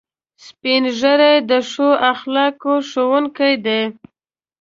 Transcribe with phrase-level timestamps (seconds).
[0.45, 3.81] سپین ږیری د ښو اخلاقو ښوونکي دي